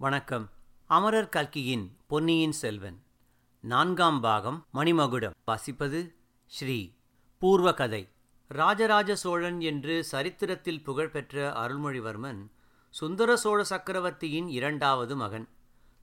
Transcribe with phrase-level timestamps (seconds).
[0.00, 0.50] வணக்கம்.
[0.86, 3.02] அமரர் கல்கியின் பொன்னியின் செல்வன்.
[3.60, 5.30] நான்காம் பாகம் மணிமகுடம்.
[5.46, 6.14] வாசிப்பது
[6.46, 6.92] ஸ்ரீ
[7.38, 8.08] பூர்வ கதை
[8.48, 12.50] ராஜராஜ சோழன் என்று சரித்திரத்தில் புகழ்பெற்ற அருள்மொழிவர்மன்
[12.90, 15.48] சுந்தர சோழ சக்கரவர்த்தியின் இரண்டாவது மகன்.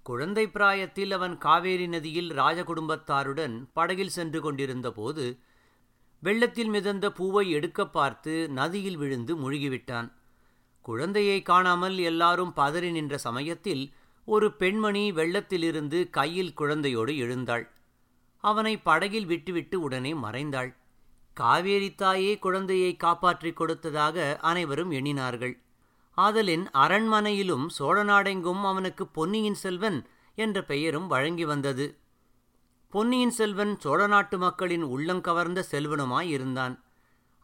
[0.04, 5.40] குழந்தை பிராயத்தில் அவன் காவேரி நதியில் ராஜகுடும்பத்தாருடன் படகில் சென்று கொண்டிருந்த போது
[6.20, 10.12] வெள்ளத்தில் மிதந்த பூவை எடுக்கப் பார்த்து நதியில் விழுந்து முழுகிவிட்டான்.
[10.88, 13.84] குழந்தையை காணாமல் எல்லாரும் பதறி நின்ற சமயத்தில்
[14.28, 17.66] ஒரு பெண்மணி வெள்ளத்திலிருந்து கையில் குழந்தையோடு எழுந்தாள்.
[18.44, 20.72] அவனை படகில் விட்டுவிட்டு உடனே மறைந்தாள்.
[21.38, 25.56] காவேரி தாயே குழந்தையை காப்பாற்றிக் கொடுத்ததாக அனைவரும் எண்ணினார்கள்.
[26.18, 30.00] ஆதலின் அரண்மனையிலும் சோழநாடெங்கும் அவனுக்கு பொன்னியின் செல்வன்
[30.38, 31.88] என்ற பெயரும் வழங்கி வந்தது.
[32.94, 36.76] பொன்னியின் செல்வன் சோழநாட்டு மக்களின் உள்ளங்கவர்ந்த செல்வனுமாயிருந்தான்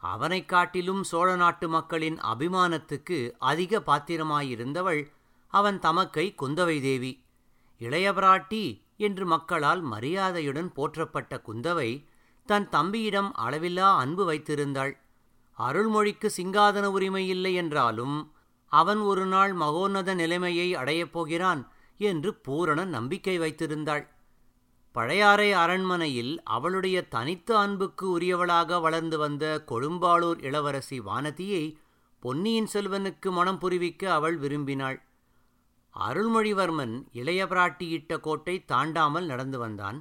[0.04, 5.06] அவனைக் காட்டிலும் சோழ நாட்டு மக்களின் அபிமானத்துக்கு அதிக பாத்திரமாயிருந்தவள்
[5.46, 7.24] அவன் தமக்கை குந்தவை தேவி
[7.80, 12.06] இளையபிராட்டி என்று மக்களால் மரியாதையுடன் போற்றப்பட்ட குந்தவை
[12.46, 14.92] தன் தம்பியிடம் அளவில்லா அன்பு வைத்திருந்தாள்.
[15.58, 18.32] அருள்மொழிக்கு சிங்காதன உரிமை இல்லை என்றாலும்
[18.66, 24.08] அவன் ஒரு நாள் மகோன்னத நிலைமையை அடையப் போகிறான் என்று பூரண நம்பிக்கை வைத்திருந்தாள்.
[24.94, 31.76] பழையாறை அரண்மனையில் அவளுடைய தனித்த அன்புக்கு உரியவளாக வளர்ந்து வந்த கொழும்பாளூர் இளவரசி வானதியை
[32.20, 34.98] பொன்னியின் செல்வனுக்கு மனம் புரிவிக்க அவள் விரும்பினாள்.
[35.94, 39.98] அருள்மொழிவர்மன் இளைய பிராட்டியிட்ட கோட்டை தாண்டாமல் நடந்து வந்தான்.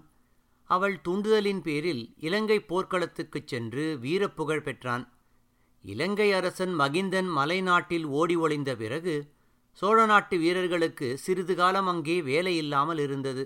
[0.63, 5.13] அவள் தூண்டுதலின் பேரில் இலங்கை போர்க்களத்துக்குச் சென்று வீரப்புகழ் பெற்றான்.
[5.83, 9.15] இலங்கை அரசன் மகிந்தன் மலைநாட்டில் ஓடி ஒளிந்த பிறகு
[9.71, 13.43] சோழ நாட்டு வீரர்களுக்கு சிறிது காலம் அங்கே வேலையில்லாமல் இருந்தது.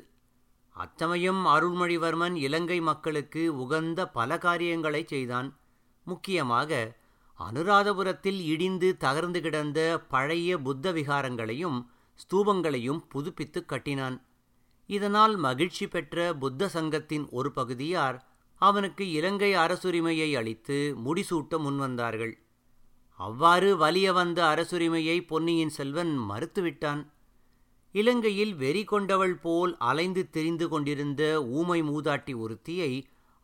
[0.83, 5.49] அச்சமயம் அருள்மொழிவர்மன் இலங்கை மக்களுக்கு உகந்த பல காரியங்களை செய்தான்.
[6.07, 6.71] முக்கியமாக
[7.39, 11.77] அனுராதபுரத்தில் இடிந்து தகர்ந்து கிடந்த பழைய புத்த விகாரங்களையும்
[12.19, 14.17] ஸ்தூபங்களையும் புதுப்பித்து கட்டினான்.
[14.89, 18.17] இதனால் மகிழ்ச்சி பெற்ற புத்த சங்கத்தின் ஒரு பகுதியார்
[18.61, 22.33] அவனுக்கு இலங்கை அரசுரிமையை அளித்து முடிசூட்ட முன்வந்தார்கள்.
[23.19, 27.01] அவ்வாறு வலிய வந்த அரசுரிமையை பொன்னியின் செல்வன் மறுத்துவிட்டான்.
[27.91, 32.91] இலங்கையில் வெறி கொண்டவள் போல் அலைந்து திரிந்து கொண்டிருந்த ஊமை மூதாட்டி ஒருத்தியை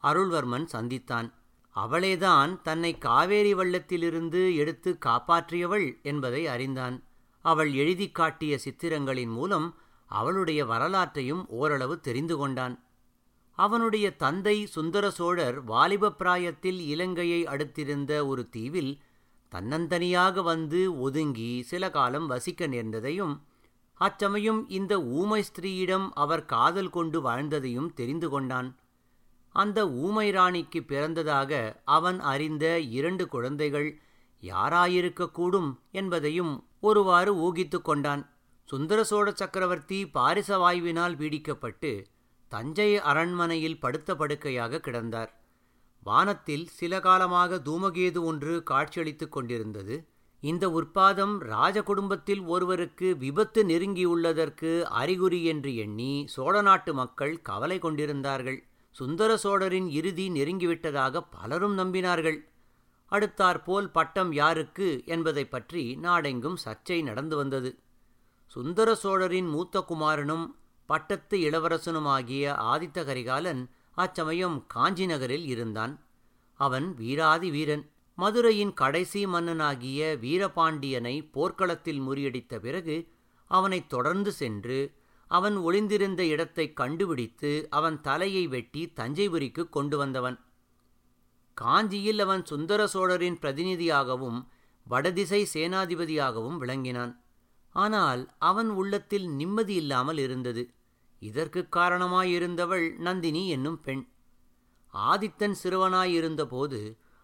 [0.04, 1.28] அருள்வர்மன் சந்தித்தான்.
[1.76, 7.04] அவளேதான் தன்னை காவேரி வள்ளத்திலிருந்து எடுத்து காப்பாற்றியவள் என்பதை அறிந்தான்.
[7.46, 9.68] அவள் எழுதி காட்டிய சித்திரங்களின் மூலம்
[10.06, 12.76] அவளுடைய வரலாற்றையும் ஓரளவு தெரிந்து கொண்டான்.
[13.58, 18.94] அவனுடைய தந்தை சுந்தர சோழர் வாலிப பிராயத்தில் இலங்கையை அடுத்திருந்த ஒரு தீவில்
[19.52, 23.34] தன்னந்தனியாக வந்து ஒதுங்கி சில காலம் வசிக்க நேர்ந்ததையும்
[24.06, 28.70] அச்சமயம் இந்த ஊமை ஸ்திரீயிடம் அவர் காதல் கொண்டு வாழ்ந்ததையும் தெரிந்து கொண்டான்.
[29.56, 31.52] அந்த ஊமை ராணிக்கு பிறந்ததாக
[31.98, 32.66] அவன் அறிந்த
[32.98, 33.90] இரண்டு குழந்தைகள்
[34.44, 38.24] யாராயிருக்கக்கூடும் என்பதையும் ஒருவாறு ஊகித்து கொண்டான்.
[38.70, 41.92] சுந்தர சோழ சக்கரவர்த்தி பாரிச வாயுவினால் பீடிக்கப்பட்டு
[42.52, 45.32] தஞ்சை அரண்மனையில் படுத்த படுக்கையாக கிடந்தார்.
[46.04, 49.96] வானத்தில் சில காலமாக தூமகேது ஒன்று காட்சியளித்துக் கொண்டிருந்தது.
[50.44, 58.64] இந்த உற்பாதம் ராஜ குடும்பத்தில் ஒருவருக்கு விபத்து நெருங்கியுள்ளதற்கு அறிகுறி என்று எண்ணி சோழ நாட்டு மக்கள் கவலை கொண்டிருந்தார்கள்.
[58.92, 62.40] சுந்தர சோழரின் இறுதி நெருங்கிவிட்டதாக பலரும் நம்பினார்கள்.
[63.12, 67.72] அடுத்தாற்போல் பட்டம் யாருக்கு என்பதை பற்றி நாடெங்கும் சர்ச்சை நடந்து வந்தது.
[68.46, 70.46] சுந்தர சோழரின் மூத்த குமாரனும்
[70.86, 73.64] பட்டத்து இளவரசனுமாகிய ஆதித்த கரிகாலன்
[73.98, 75.94] அச்சமயம் காஞ்சி நகரில் இருந்தான்.
[76.60, 77.86] அவன் வீராதி வீரன்.
[78.18, 82.98] மதுரையின் கடைசி மன்னனாகிய வீரபாண்டியனை போர்க்களத்தில் முறியடித்த பிறகு
[83.52, 84.80] அவனை தொடர்ந்து சென்று
[85.32, 90.38] அவன் ஒளிந்திருந்த இடத்தை கண்டுபிடித்து அவன் தலையை வெட்டி தஞ்சைபுரிக்கு கொண்டு வந்தவன்.
[91.58, 94.40] காஞ்சியில் அவன் சுந்தர சோழரின் பிரதிநிதியாகவும்
[94.88, 97.14] வடதிசை சேனாதிபதியாகவும் விளங்கினான்.
[97.76, 100.64] ஆனால் அவன் உள்ளத்தில் நிம்மதி இல்லாமல் இருந்தது.
[101.22, 104.04] இதற்கு காரணமாயிருந்தவள் நந்தினி என்னும் பெண்.
[104.94, 106.80] ஆதித்தன் சிறுவனாயிருந்தபோது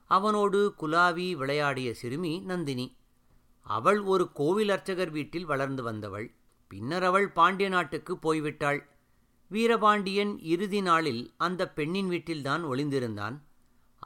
[0.09, 2.87] அவனோடு குலாவி விளையாடிய சிறுமி நந்தினி.
[3.65, 6.27] அவள் ஒரு கோவில் அர்ச்சகர் வீட்டில் வளர்ந்து வந்தவள்.
[6.71, 8.79] பின்னர் அவள் பாண்டிய நாட்டுக்கு போய்விட்டாள்.
[9.51, 13.37] வீரபாண்டியன் இறுதி நாளில் அந்த பெண்ணின் வீட்டில்தான் ஒளிந்திருந்தான்.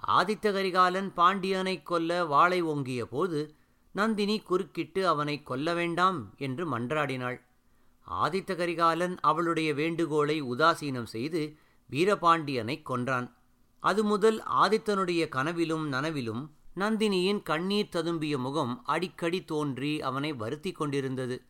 [0.07, 3.41] ஆதித்த கரிகாலன் பாண்டியனை கொல்ல வாளை ஓங்கிய போது
[3.95, 7.37] நந்தினி குறுக்கிட்டு அவனை கொல்ல வேண்டாம் என்று மன்றாடினாள்.
[8.07, 11.43] ஆதித்த கரிகாலன் அவளுடைய வேண்டுகோளை உதாசீனம் செய்து
[11.89, 13.27] வீரபாண்டியனை கொன்றான்.
[13.83, 16.43] அது முதல் ஆதித்தனுடைய கனவிலும் நனவிலும்
[16.75, 21.41] நந்தினியின் கண்ணீர் ததும்பிய முகம் அடிக்கடி தோன்றி அவனை வருத்தி கொண்டிருந்தது.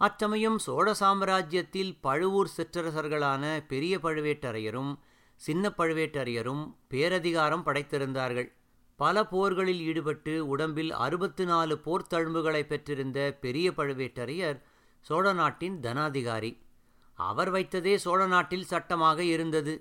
[0.00, 4.92] அச்சமயம் சோழ சாம்ராஜ்யத்தில் பழுவூர் சிற்றரசர்களான பெரிய பழுவேட்டரையரும்
[5.36, 8.48] சின்ன பழுவேட்டரையரும் பேரதிகாரம் படைத்திருந்தார்கள்.
[8.96, 14.58] பல போர்களில் ஈடுபட்டு உடம்பில் அறுபத்து நாலு போர்த்தழும்புகளை பெற்றிருந்த பெரிய பழுவேட்டரையர்
[15.00, 16.52] சோழ நாட்டின் தனாதிகாரி.
[17.14, 19.74] அவர் வைத்ததே சோழ நாட்டில் சட்டமாக இருந்தது.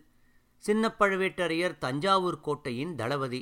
[0.57, 3.41] சின்ன பழுவேட்டரையர் தஞ்சாவூர் கோட்டையின் தளபதி.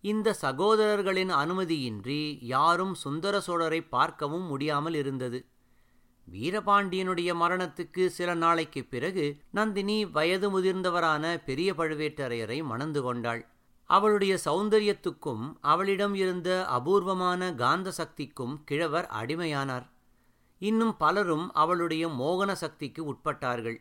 [0.00, 5.46] இந்த சகோதரர்களின் அனுமதியின்றி யாரும் சுந்தர சோழரை பார்க்கவும் முடியாமல் இருந்தது.
[6.32, 13.42] வீரபாண்டியனுடைய மரணத்துக்கு சில நாளைக்கு பிறகு நந்தினி வயது முதிர்ந்தவரான பெரிய பழுவேட்டரையரை மணந்து கொண்டாள்.
[13.90, 19.86] அவளுடைய சௌந்தரியத்துக்கும் அவளிடம் இருந்த அபூர்வமான காந்த சக்திக்கும் கிழவர் அடிமையானார்.
[20.58, 23.78] இன்னும் பலரும் அவளுடைய மோகன சக்திக்கு உட்பட்டார்கள்.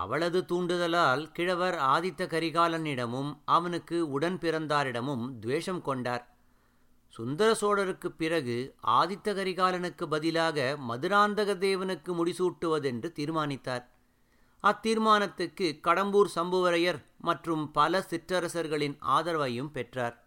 [0.00, 6.36] அவளது தூண்டுதலால் கிழவர் ஆதித்த கரிகாலனிடமும் அவனுக்கு உடன் பிறந்தாரிடமும் துவேஷம் கொண்டார்.
[7.08, 13.90] சுந்தர சோழருக்குப் பிறகு ஆதித்த கரிகாலனுக்கு பதிலாக மதுராந்தக தேவனுக்கு முடிசூட்டுவதென்று தீர்மானித்தார்.
[14.62, 20.24] அத்தீர்மானத்துக்கு கடம்பூர் சம்புவரையர் மற்றும் பல சிற்றரசர்களின் ஆதரவையும் பெற்றார்.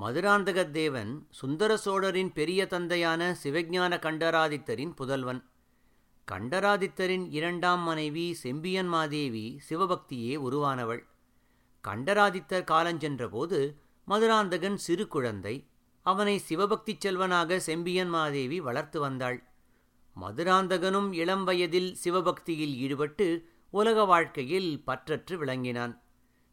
[0.00, 5.48] மதுராந்தக தேவன் சுந்தர சோழரின் பெரிய தந்தையான சிவஞான கண்டராதித்தரின் புதல்வன்.
[6.32, 11.02] கண்டராதித்தரின் இரண்டாம் மனைவி செம்பியன் மாதேவி சிவபக்தியே உருவானவள்.
[11.84, 15.68] கண்டராதித்தர் காலஞ்சென்றபோது மதுராந்தகன் சிறு குழந்தை
[16.02, 19.38] அவனை சிவபக்தி செல்வனாக செம்பியன் மாதேவி வளர்த்து வந்தாள்.
[20.16, 23.28] மதுராந்தகனும் இளம் வயதில் சிவபக்தியில் ஈடுபட்டு
[23.70, 26.02] உலக வாழ்க்கையில் பற்றற்று விளங்கினான்.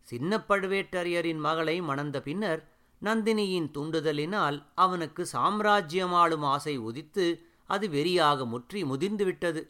[0.02, 2.62] சின்ன பழுவேட்டரையரின் மகளை மணந்த பின்னர்
[3.02, 9.62] நந்தினியின் தூண்டுதலினால் அவனுக்கு சாம்ராஜ்யமாளும் ஆசை உதித்து அது வெறியாக முற்றி முதிர்ந்துவிட்டது.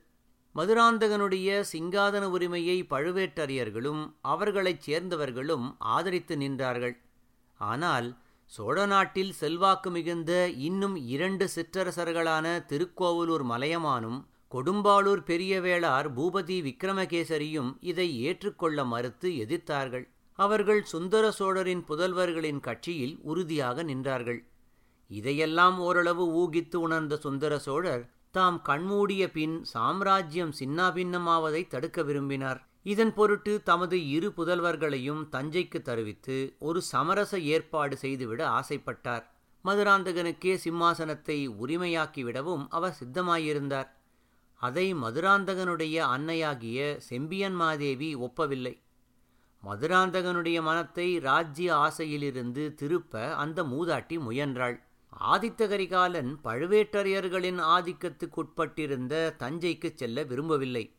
[0.56, 4.02] மதுராந்தகனுடைய சிங்காதன உரிமையை பழுவேட்டரையர்களும்
[4.34, 5.66] அவர்களைச் சேர்ந்தவர்களும்
[5.96, 6.96] ஆதரித்து நின்றார்கள்.
[7.60, 8.08] ஆனால்
[8.52, 10.32] சோழ நாட்டில் செல்வாக்கு மிகுந்த
[10.68, 14.20] இன்னும் இரண்டு சிற்றரசர்களான திருக்கோவலூர் மலையமானும்
[14.52, 20.06] கொடும்பாளூர் பெரியவேளார் பூபதி விக்ரமகேசரியும் இதை ஏற்றுக்கொள்ள மறுத்து எதிர்த்தார்கள்.
[20.40, 24.40] அவர்கள் சுந்தர சோழரின் புதல்வர்களின் கட்சியில் உறுதியாக நின்றார்கள்.
[25.18, 32.60] இதையெல்லாம் ஓரளவு ஊகித்து உணர்ந்த சுந்தர சோழர் தாம் கண்மூடிய பின் சாம்ராஜ்யம் சின்னாபின்னமாவதை தடுக்க விரும்பினார்.
[32.84, 39.24] இதன் பொருட்டு தமது இரு புதல்வர்களையும் தஞ்சைக்கு தருவித்து ஒரு சமரச ஏற்பாடு செய்துவிட ஆசைப்பட்டார்.
[39.66, 43.90] மதுராந்தகனுக்கே சிம்மாசனத்தை உரிமையாக்கிவிடவும் அவர் சித்தமாயிருந்தார்.
[44.62, 48.76] அதை மதுராந்தகனுடைய அன்னையாகிய செம்பியன் மாதேவி ஒப்பவில்லை.
[49.64, 54.78] மதுராந்தகனுடைய மனத்தை ராஜ்ய ஆசையிலிருந்து திருப்ப அந்த மூதாட்டி முயன்றாள்.
[55.20, 60.96] ஆதித்த கரிகாலன் பழுவேட்டரையர்களின் ஆதிக்கத்துக்குட்பட்டிருந்த தஞ்சைக்கு செல்ல விரும்பவில்லை.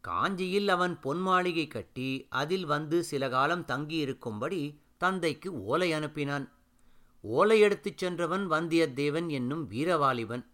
[0.00, 6.48] காஞ்சியில் அவன் பொன் மாளிகை கட்டி அதில் வந்து சில காலம் தங்கியிருக்கும்படி தந்தைக்கு ஓலை அனுப்பினான்.
[7.20, 10.46] ஓலை எடுத்துச் சென்றவன் வந்தியத்தேவன் என்னும் வீரவாலிவன்.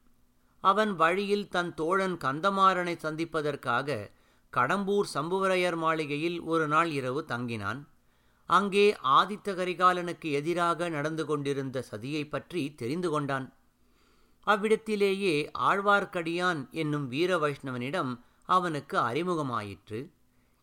[0.60, 4.10] அவன் வழியில் தன் தோழன் கந்தமாறனை சந்திப்பதற்காக
[4.56, 7.88] கடம்பூர் சம்புவரையர் மாளிகையில் ஒரு நாள் இரவு தங்கினான்.
[8.48, 8.84] அங்கே
[9.18, 13.46] ஆதித்த கரிகாலனுக்கு எதிராக நடந்து கொண்டிருந்த சதியை பற்றி தெரிந்து கொண்டான்.
[14.46, 15.34] அவ்விடத்திலேயே
[15.70, 18.12] ஆழ்வார்க்கடியான் என்னும் வீர வைஷ்ணவனிடம்
[18.48, 20.00] அவனுக்கு அறிமுகமாயிற்று.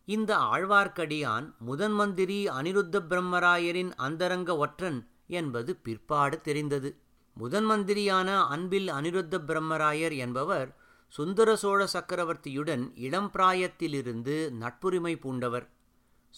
[0.07, 6.89] இந்த ஆழ்வார்க்கடியான் முதன் மந்திரி அனிருத்த பிரம்மராயரின் அந்தரங்க ஒற்றன் என்பது பிற்பாடு தெரிந்தது.
[7.37, 10.69] முதன் மந்திரியான அன்பில் அனிருத்த பிரம்மராயர் என்பவர்
[11.13, 15.65] சுந்தர சோழ சக்கரவர்த்தியுடன் இளம் பிராயத்திலிருந்து நட்புரிமை பூண்டவர்.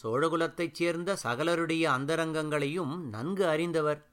[0.04, 4.06] சோழகுலத்தைச் சேர்ந்த சகலருடைய அந்தரங்கங்களையும் நன்கு அறிந்தவர்.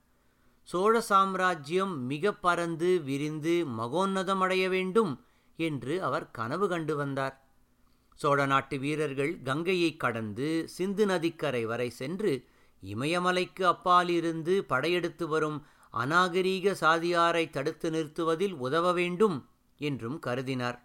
[0.62, 5.24] சோழ சாம்ராஜ்யம் மிக பறந்து விரிந்து மகோன்னதமடைய வேண்டும்
[5.56, 7.42] என்று அவர் கனவு கண்டு வந்தார்.
[8.14, 12.44] சோழ நாட்டு வீரர்கள் கங்கையை கடந்து சிந்து நதிக்கரை வரை சென்று
[12.82, 20.78] இமயமலைக்கு அப்பாலிருந்து படையெடுத்து வரும் அநாகரீக சாதியாரை தடுத்து நிறுத்துவதில் உதவ வேண்டும் என்றும் கருதினார்.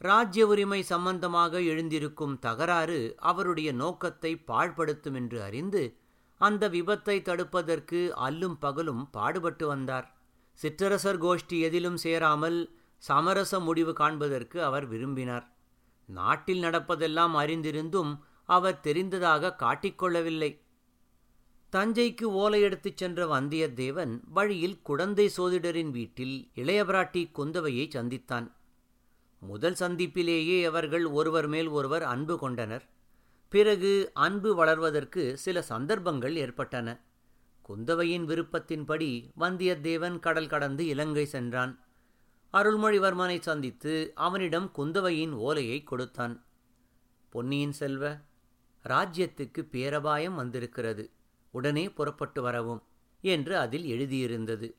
[0.00, 5.82] ராஜ்ய உரிமை சம்பந்தமாக எழுந்திருக்கும் தகராறு அவருடைய நோக்கத்தை பாழ்படுத்தும் என்று அறிந்து
[6.40, 10.06] அந்த விபத்தை தடுப்பதற்கு அல்லும் பகலும் பாடுபட்டு வந்தார்.
[10.52, 12.58] சிற்றரசர் கோஷ்டி எதிலும் சேராமல்
[12.96, 15.46] சமரச முடிவு காண்பதற்கு அவர் விரும்பினார்.
[16.08, 18.12] நாட்டில் நடப்பதெல்லாம் அறிந்திருந்தும்
[18.44, 20.50] அவர் தெரிந்ததாக காட்டிக்கொள்ளவில்லை.
[21.72, 28.46] தஞ்சைக்கு ஓலை எடுத்துச் சென்ற வந்தியத்தேவன் வழியில் குடந்தை சோதிடரின் வீட்டில் இளையபிராட்டி குந்தவையை சந்தித்தான்.
[29.38, 32.88] முதல் சந்திப்பிலேயே அவர்கள் ஒருவர் மேல் ஒருவர் அன்பு கொண்டனர்.
[33.48, 37.00] பிறகு அன்பு வளர்வதற்கு சில சந்தர்ப்பங்கள் ஏற்பட்டன.
[37.68, 41.84] குந்தவையின் விருப்பத்தின்படி வந்தியத்தேவன் கடல் கடந்து இலங்கை சென்றான்.
[42.52, 46.44] அருள்மொழிவர்மனை சந்தித்து அவனிடம் குந்தவையின் ஓலையை கொடுத்தான்.
[47.28, 48.16] பொன்னியின் செல்வ
[48.84, 51.10] ராஜ்யத்துக்கு பேரபாயம் வந்திருக்கிறது.
[51.50, 52.82] உடனே புறப்பட்டு வரவும்
[53.20, 54.74] என்று அதில் எழுதியிருந்தது.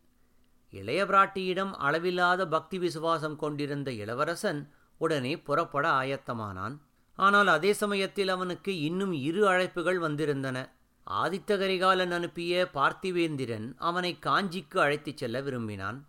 [0.74, 6.78] இளையபிராட்டியிடம் அளவில்லாத பக்தி விசுவாசம் கொண்டிருந்த இளவரசன் உடனே புறப்பட ஆயத்தமானான்.
[7.16, 10.70] ஆனால் அதே சமயத்தில் அவனுக்கு இன்னும் இரு அழைப்புகள் வந்திருந்தன.
[11.08, 16.08] ஆதித்த கரிகாலன் அனுப்பிய பார்த்திவேந்திரன் அவனை காஞ்சிக்கு அழைத்துச் செல்ல விரும்பினான்.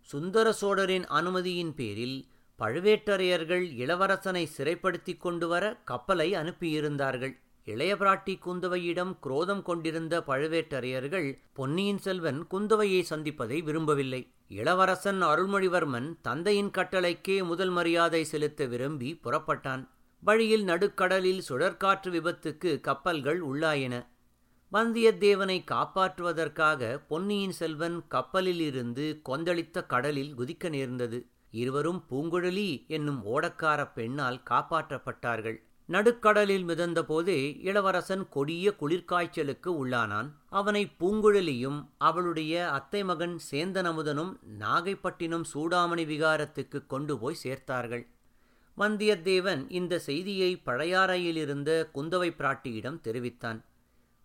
[0.00, 2.26] சுந்தர சோழரின் அனுமதியின் பேரில்
[2.58, 7.34] பழுவேட்டரையர்கள் இளவரசனை சிறைப்படுத்திக் கொண்டு வர கப்பலை அனுப்பியிருந்தார்கள்.
[7.68, 14.20] இளையபிராட்டி குந்தவையிடம் குரோதம் கொண்டிருந்த பழுவேட்டரையர்கள் பொன்னியின் செல்வன் குந்தவையை சந்திப்பதை விரும்பவில்லை.
[14.48, 19.88] இளவரசன் அருள்மொழிவர்மன் தந்தையின் கட்டளைக்கே முதல் மரியாதை செலுத்த விரும்பி புறப்பட்டான்.
[20.22, 24.06] வழியில் நடுக்கடலில் சுழற்காற்று விபத்துக்கு கப்பல்கள் உள்ளாயின.
[24.72, 31.26] வந்தியத்தேவனை காப்பாற்றுவதற்காக பொன்னியின் செல்வன் கப்பலில் இருந்து கொந்தளித்த கடலில் குதிக்க நேர்ந்தது.
[31.50, 35.66] இருவரும் பூங்குழலி என்னும் ஓடக்கார பெண்ணால் காப்பாற்றப்பட்டார்கள்.
[35.88, 40.28] நடுக்கடலில் மிதந்தபோது இளவரசன் கொடிய குளிர்காய்ச்சலுக்கு உள்ளானான்.
[40.48, 48.04] அவனை பூங்குழலியும் அவளுடைய அத்தை மகன் சேந்தனமுதனும் நாகைப்பட்டினம் சூடாமணி விகாரத்துக்கு கொண்டு போய் சேர்த்தார்கள்.
[48.78, 53.64] வந்தியத்தேவன் இந்த செய்தியை பழையாறையிலிருந்த குந்தவை பிராட்டியிடம் தெரிவித்தான்.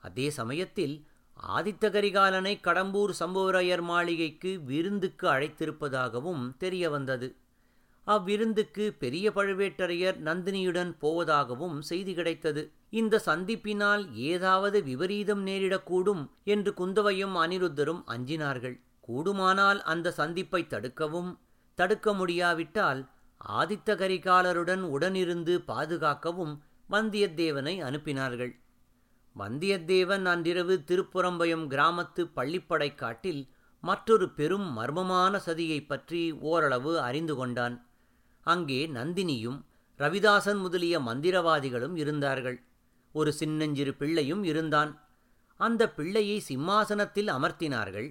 [0.03, 0.95] அதே சமயத்தில்
[1.37, 7.27] ஆதித்த கரிகாலனை கடம்பூர் சம்புவரையர் மாளிகைக்கு விருந்துக்கு அழைத்திருப்பதாகவும் தெரிய வந்தது
[8.07, 12.73] அவ்விருந்துக்கு பெரிய பழுவேட்டரையர் நந்தினியுடன் போவதாகவும் செய்தி கிடைத்தது.
[12.89, 18.75] இந்த சந்திப்பினால் ஏதாவது விபரீதம் நேரிடக்கூடும் என்று குந்தவையும் அனிருத்தரும் அஞ்சினார்கள்.
[18.99, 21.31] கூடுமானால் அந்த சந்திப்பை தடுக்கவும்
[21.75, 23.01] தடுக்க முடியாவிட்டால்
[23.41, 26.53] ஆதித்த கரிகாலருடன் உடனிருந்து பாதுகாக்கவும்
[26.89, 28.53] வந்தியத்தேவனை அனுப்பினார்கள்.
[29.35, 33.41] வந்தியத்தேவன் அன்றிரவு திருப்புறம்பயம் கிராமத்து பள்ளிப்படை காட்டில்
[33.81, 37.75] மற்றொரு பெரும் மர்மமான சதியை பற்றி ஓரளவு அறிந்து கொண்டான்.
[38.43, 39.59] அங்கே நந்தினியும்
[39.99, 42.63] ரவிதாசன் முதலிய மந்திரவாதிகளும் இருந்தார்கள்.
[43.11, 44.91] ஒரு சின்னஞ்சிறு பிள்ளையும் இருந்தான்.
[45.59, 48.09] அந்த பிள்ளையை சிம்மாசனத்தில் அமர்த்தினார்கள்.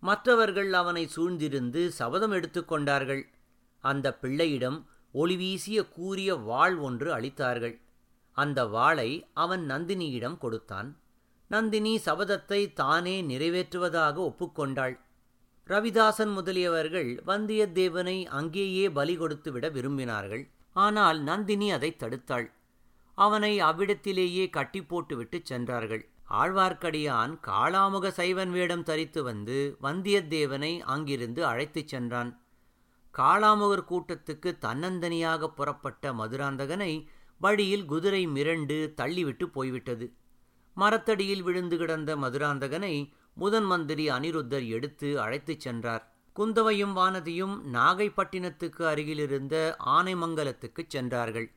[0.00, 3.22] மற்றவர்கள் அவனை சூழ்ந்திருந்து சபதம் எடுத்துக்கொண்டார்கள்
[3.80, 4.78] அந்த பிள்ளையிடம்
[5.14, 7.76] ஒளிவீசிய கூறிய வாள் ஒன்று அளித்தார்கள்.
[8.32, 10.88] அந்த வாளை அவன் நந்தினியிடம் கொடுத்தான்.
[11.48, 14.96] நந்தினி சபதத்தை தானே நிறைவேற்றுவதாக ஒப்புக்கொண்டாள்.
[15.68, 20.44] ரவிதாசன் முதலியவர்கள் வந்தியத்தேவனை அங்கேயே பலி கொடுத்துவிட விரும்பினார்கள்.
[20.72, 22.46] ஆனால் நந்தினி அதை தடுத்தாள்.
[23.18, 26.04] அவனை அவ்விடத்திலேயே கட்டி போட்டுவிட்டு சென்றார்கள்.
[26.30, 32.30] ஆழ்வார்க்கடியான் காளாமுக சைவன் வேடம் தரித்து வந்து வந்தியத்தேவனை அங்கிருந்து அழைத்துச் சென்றான்.
[33.14, 36.92] காளாமுகர் கூட்டத்துக்கு தன்னந்தனியாக புறப்பட்ட மதுராந்தகனை
[37.40, 40.06] வழியில் குதிரை மிரண்டு தள்ளிவிட்டு போய்விட்டது.
[40.76, 42.94] மரத்தடியில் விழுந்து கிடந்த மதுராந்தகனை
[43.38, 46.14] முதன் மந்திரி அனிருத்தர் எடுத்து அழைத்துச் சென்றார்.
[46.32, 51.52] குந்தவையும் வானதியும் நாகைப்பட்டினத்துக்கு அருகிலிருந்த ஆனைமங்கலத்துக்குச் சென்றார்கள்.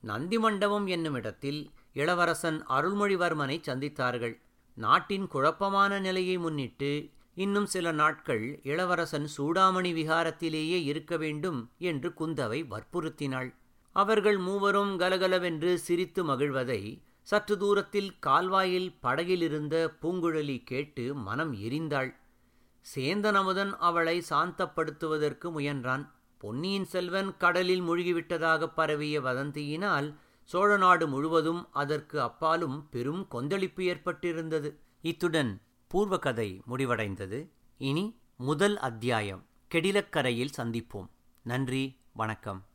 [0.00, 4.40] நந்தி மண்டபம் என்னும் இடத்தில் இளவரசன் அருள்மொழிவர்மனை சந்தித்தார்கள்.
[4.74, 13.54] நாட்டின் குழப்பமான நிலையை முன்னிட்டு இன்னும் சில நாட்கள் இளவரசன் சூடாமணி விகாரத்திலேயே இருக்க வேண்டும் என்று குந்தவை வற்புறுத்தினாள்.
[13.92, 22.14] அவர்கள் மூவரும் கலகலவென்று சிரித்து மகிழ்வதை சற்று தூரத்தில் கால்வாயில் படகிலிருந்த பூங்குழலி கேட்டு மனம் எரிந்தாள்.
[22.94, 26.08] சேந்தனமுதன் அவளை சாந்தப்படுத்துவதற்கு முயன்றான்.
[26.38, 30.14] பொன்னியின் செல்வன் கடலில் மூழ்கிவிட்டதாக பரவிய வதந்தியினால்
[30.44, 34.74] சோழ நாடு முழுவதும் அதற்கு அப்பாலும் பெரும் கொந்தளிப்பு ஏற்பட்டிருந்தது.
[35.00, 37.48] இத்துடன் பூர்வகதை முடிவடைந்தது.
[37.78, 39.46] இனி முதல் அத்தியாயம்.
[39.74, 41.08] கெடிலக்கரையில் சந்திப்போம்.
[41.42, 42.66] நன்றி வணக்கம்.